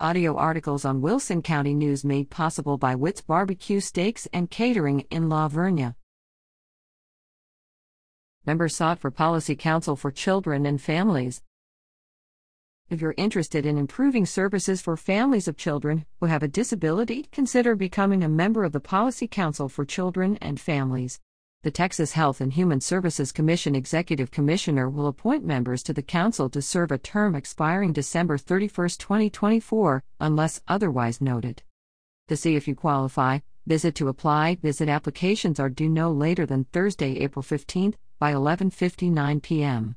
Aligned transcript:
Audio 0.00 0.34
articles 0.36 0.84
on 0.84 1.02
Wilson 1.02 1.40
County 1.40 1.72
News 1.72 2.04
made 2.04 2.28
possible 2.28 2.76
by 2.76 2.96
Witt's 2.96 3.20
Barbecue 3.20 3.78
Steaks 3.78 4.26
and 4.32 4.50
Catering 4.50 5.06
in 5.08 5.28
La 5.28 5.48
Vernia. 5.48 5.94
Member 8.44 8.68
sought 8.68 8.98
for 8.98 9.12
Policy 9.12 9.54
Council 9.54 9.94
for 9.94 10.10
Children 10.10 10.66
and 10.66 10.82
Families. 10.82 11.42
If 12.90 13.00
you're 13.00 13.14
interested 13.16 13.64
in 13.64 13.78
improving 13.78 14.26
services 14.26 14.82
for 14.82 14.96
families 14.96 15.46
of 15.46 15.56
children 15.56 16.06
who 16.18 16.26
have 16.26 16.42
a 16.42 16.48
disability, 16.48 17.28
consider 17.30 17.76
becoming 17.76 18.24
a 18.24 18.28
member 18.28 18.64
of 18.64 18.72
the 18.72 18.80
Policy 18.80 19.28
Council 19.28 19.68
for 19.68 19.84
Children 19.84 20.38
and 20.40 20.60
Families. 20.60 21.20
The 21.64 21.70
Texas 21.70 22.12
Health 22.12 22.42
and 22.42 22.52
Human 22.52 22.82
Services 22.82 23.32
Commission 23.32 23.74
Executive 23.74 24.30
Commissioner 24.30 24.90
will 24.90 25.06
appoint 25.06 25.46
members 25.46 25.82
to 25.84 25.94
the 25.94 26.02
Council 26.02 26.50
to 26.50 26.60
serve 26.60 26.92
a 26.92 26.98
term 26.98 27.34
expiring 27.34 27.94
December 27.94 28.36
31, 28.36 28.90
2024, 28.90 30.04
unless 30.20 30.60
otherwise 30.68 31.22
noted. 31.22 31.62
To 32.28 32.36
see 32.36 32.54
if 32.54 32.68
you 32.68 32.74
qualify, 32.74 33.38
visit 33.66 33.94
to 33.94 34.08
apply. 34.08 34.56
Visit 34.56 34.90
applications 34.90 35.58
are 35.58 35.70
due 35.70 35.88
no 35.88 36.12
later 36.12 36.44
than 36.44 36.64
Thursday, 36.64 37.16
April 37.20 37.42
15, 37.42 37.96
by 38.18 38.34
11:59 38.34 39.40
p.m. 39.40 39.96